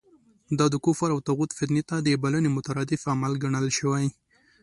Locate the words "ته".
1.89-1.95